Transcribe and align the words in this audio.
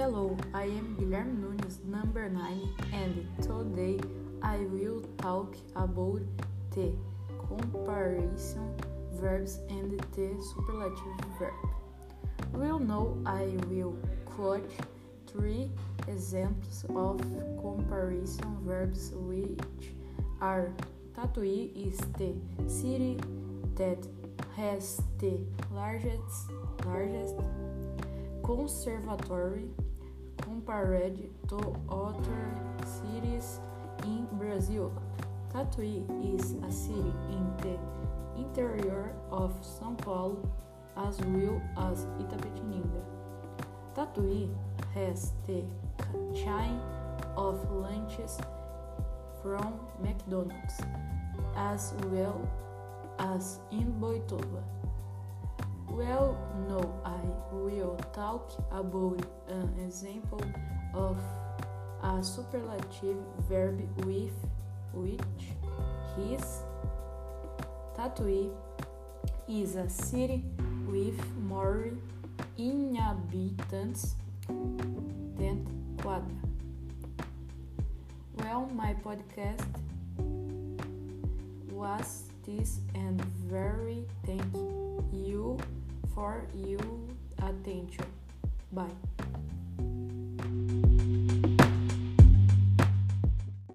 Hello, 0.00 0.34
I 0.54 0.62
am 0.62 0.96
Guilherme 0.98 1.36
Nunes, 1.42 1.80
number 1.84 2.26
9, 2.26 2.74
and 2.94 3.28
today 3.42 4.00
I 4.42 4.56
will 4.72 5.02
talk 5.18 5.54
about 5.76 6.22
the 6.70 6.96
comparison 7.46 8.74
verbs 9.12 9.58
and 9.68 10.00
the 10.00 10.42
superlative 10.54 11.20
verb. 11.38 11.52
We'll 12.54 12.78
know 12.78 13.22
I 13.26 13.52
will 13.68 13.94
quote 14.24 14.72
three 15.26 15.70
examples 16.08 16.86
of 16.96 17.20
comparison 17.60 18.56
verbs 18.64 19.12
which 19.12 19.92
are 20.40 20.72
Tatuí 21.14 21.76
is 21.76 21.98
the 22.16 22.32
city 22.70 23.20
that 23.74 23.98
has 24.56 25.02
the 25.18 25.44
largest 25.70 26.48
largest 26.86 27.36
conservatory 28.42 29.68
compared 30.42 31.18
to 31.48 31.58
other 31.88 32.54
cities 32.84 33.60
in 34.04 34.26
Brazil. 34.32 34.92
Tatuí 35.52 36.04
is 36.34 36.54
a 36.62 36.70
city 36.70 37.12
in 37.30 37.44
the 37.58 37.78
interior 38.40 39.12
of 39.30 39.52
São 39.62 39.96
Paulo 39.98 40.38
as 40.96 41.18
well 41.20 41.60
as 41.90 42.06
Itapetininga. 42.22 43.02
Tatuí 43.94 44.48
has 44.94 45.32
the 45.46 45.64
chain 46.34 46.80
of 47.36 47.58
lunches 47.70 48.38
from 49.42 49.74
McDonald's 50.02 50.80
as 51.56 51.94
well 52.06 52.40
as 53.18 53.60
in 53.70 53.92
Boituva. 54.00 54.62
Well, 55.88 56.38
now 56.68 56.86
I 57.04 57.09
will 57.52 57.96
talk 58.12 58.52
about 58.70 59.20
an 59.48 59.72
example 59.84 60.42
of 60.94 61.16
a 62.02 62.22
superlative 62.22 63.16
verb 63.48 63.80
with 64.04 64.32
which 64.92 65.20
his 66.16 66.62
Tatuí 67.96 68.50
is 69.48 69.76
a 69.76 69.88
city 69.88 70.44
with 70.86 71.18
more 71.36 71.90
inhabitants 72.56 74.14
than 74.48 75.66
Quadra. 75.98 76.24
Well, 78.38 78.70
my 78.74 78.94
podcast 79.04 79.66
was 81.70 82.24
this 82.46 82.80
and 82.94 83.20
very 83.48 84.04
thank 84.24 84.54
you 85.12 85.58
for 86.14 86.46
your 86.54 86.99
attention. 87.70 88.06
Bye. 88.72 89.19